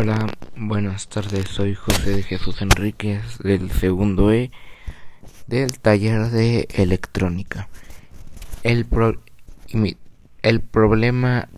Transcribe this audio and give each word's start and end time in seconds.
Hola, 0.00 0.32
buenas 0.54 1.08
tardes, 1.08 1.48
soy 1.48 1.74
José 1.74 2.10
de 2.10 2.22
Jesús 2.22 2.62
Enríquez 2.62 3.38
del 3.38 3.68
segundo 3.72 4.30
E 4.30 4.52
del 5.48 5.80
taller 5.80 6.30
de 6.30 6.68
electrónica. 6.70 7.68
El, 8.62 8.86
el 10.42 10.60
problema 10.60 11.48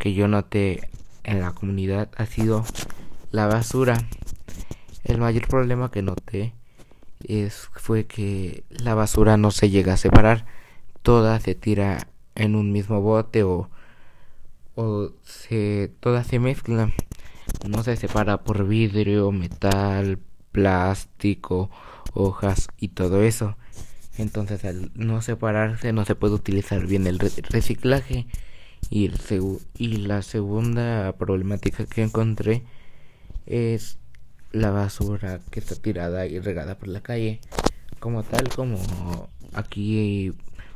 que 0.00 0.12
yo 0.12 0.26
noté 0.26 0.88
en 1.22 1.38
la 1.38 1.52
comunidad 1.52 2.08
ha 2.16 2.26
sido 2.26 2.64
la 3.30 3.46
basura. 3.46 3.96
El 5.04 5.18
mayor 5.18 5.46
problema 5.46 5.92
que 5.92 6.02
noté 6.02 6.54
es, 7.22 7.68
fue 7.74 8.06
que 8.06 8.64
la 8.70 8.96
basura 8.96 9.36
no 9.36 9.52
se 9.52 9.70
llega 9.70 9.92
a 9.92 9.98
separar, 9.98 10.46
toda 11.02 11.38
se 11.38 11.54
tira 11.54 12.08
en 12.34 12.56
un 12.56 12.72
mismo 12.72 13.00
bote 13.02 13.44
o, 13.44 13.70
o 14.74 15.10
se, 15.22 15.92
toda 16.00 16.24
se 16.24 16.40
mezcla 16.40 16.90
no 17.68 17.82
se 17.82 17.96
separa 17.96 18.44
por 18.44 18.66
vidrio, 18.66 19.30
metal, 19.32 20.18
plástico, 20.52 21.70
hojas 22.14 22.68
y 22.78 22.88
todo 22.88 23.22
eso. 23.22 23.56
Entonces 24.18 24.64
al 24.64 24.90
no 24.94 25.22
separarse 25.22 25.92
no 25.92 26.04
se 26.04 26.14
puede 26.14 26.34
utilizar 26.34 26.86
bien 26.86 27.06
el 27.06 27.18
reciclaje. 27.18 28.26
Y, 28.90 29.06
el 29.06 29.14
y 29.78 29.96
la 29.98 30.22
segunda 30.22 31.12
problemática 31.16 31.86
que 31.86 32.02
encontré 32.02 32.64
es 33.46 33.98
la 34.50 34.70
basura 34.70 35.40
que 35.50 35.60
está 35.60 35.76
tirada 35.76 36.26
y 36.26 36.38
regada 36.40 36.76
por 36.76 36.88
la 36.88 37.00
calle. 37.00 37.40
Como 38.00 38.22
tal, 38.22 38.48
como 38.50 38.78
aquí 39.54 40.32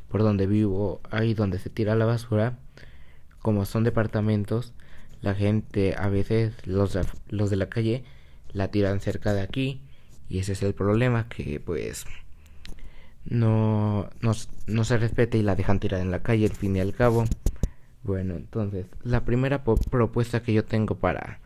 por 0.09 0.23
donde 0.23 0.47
vivo, 0.47 1.01
ahí 1.11 1.35
donde 1.35 1.59
se 1.59 1.69
tira 1.69 1.95
la 1.95 2.05
basura, 2.05 2.59
como 3.41 3.65
son 3.65 3.85
departamentos, 3.85 4.73
la 5.27 5.35
gente 5.35 5.97
a 5.99 6.09
veces 6.09 6.55
los 6.67 6.93
de, 6.93 7.05
los 7.29 7.51
de 7.51 7.57
la 7.57 7.69
calle 7.69 8.05
la 8.53 8.69
tiran 8.69 9.01
cerca 9.01 9.35
de 9.35 9.43
aquí 9.43 9.83
y 10.29 10.39
ese 10.39 10.53
es 10.53 10.63
el 10.63 10.73
problema 10.73 11.29
que 11.29 11.59
pues 11.59 12.07
no, 13.25 14.09
no, 14.21 14.33
no 14.69 14.85
se 14.85 14.99
respeta 14.99 15.37
y 15.37 15.43
la 15.43 15.57
dejan 15.57 15.81
tirada 15.81 16.01
en 16.01 16.13
la 16.13 16.23
calle 16.23 16.47
al 16.47 16.53
fin 16.53 16.77
y 16.77 16.81
al 16.81 16.95
cabo. 16.95 17.25
Bueno 18.05 18.37
entonces 18.37 18.87
la 19.03 19.25
primera 19.25 19.65
propuesta 19.65 20.45
que 20.45 20.53
yo 20.53 20.65
tengo 20.65 20.95
para 20.95 21.41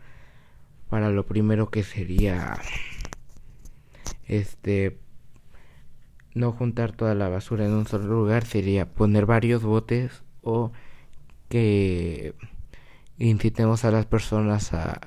para 0.87 1.09
lo 1.09 1.25
primero 1.25 1.71
que 1.71 1.81
sería 1.81 2.59
este 4.27 4.99
no 6.35 6.51
juntar 6.51 6.91
toda 6.91 7.15
la 7.15 7.29
basura 7.29 7.65
en 7.65 7.71
un 7.71 7.87
solo 7.87 8.05
lugar 8.05 8.45
sería 8.45 8.85
poner 8.85 9.25
varios 9.25 9.63
botes 9.63 10.21
o 10.43 10.71
que 11.49 12.35
incitemos 13.29 13.85
a 13.85 13.91
las 13.91 14.05
personas 14.05 14.73
a, 14.73 14.99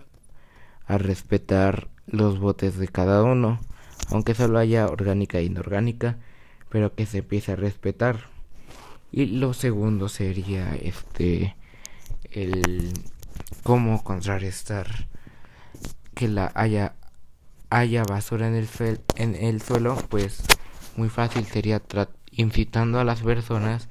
a 0.87 0.99
respetar 0.99 1.89
los 2.07 2.39
botes 2.39 2.79
de 2.79 2.89
cada 2.89 3.23
uno, 3.23 3.59
aunque 4.11 4.35
solo 4.35 4.59
haya 4.59 4.87
orgánica 4.87 5.39
e 5.39 5.45
inorgánica, 5.45 6.19
pero 6.69 6.95
que 6.95 7.07
se 7.07 7.19
empiece 7.19 7.53
a 7.53 7.57
respetar. 7.57 8.29
Y 9.11 9.27
lo 9.27 9.53
segundo 9.55 10.09
sería 10.09 10.75
este 10.75 11.57
el 12.31 12.93
cómo 13.63 14.03
contrarrestar 14.03 15.09
que 16.15 16.29
la 16.29 16.51
haya 16.55 16.95
haya 17.71 18.05
basura 18.05 18.49
en 18.49 18.55
el 18.55 18.69
en 19.17 19.35
el 19.35 19.63
suelo, 19.63 19.97
pues 20.09 20.45
muy 20.97 21.09
fácil 21.09 21.45
sería 21.47 21.83
incitando 22.31 23.01
a 23.01 23.05
las 23.05 23.23
personas 23.23 23.89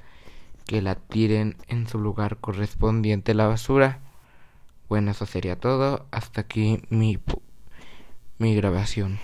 que 0.66 0.80
la 0.80 0.94
tiren 0.94 1.56
en 1.68 1.86
su 1.86 1.98
lugar 1.98 2.38
correspondiente 2.38 3.34
la 3.34 3.46
basura 3.46 4.03
bueno, 4.94 5.10
eso 5.10 5.26
sería 5.26 5.58
todo. 5.58 6.06
Hasta 6.12 6.42
aquí 6.42 6.80
mi, 6.88 7.18
mi 8.38 8.54
grabación. 8.54 9.18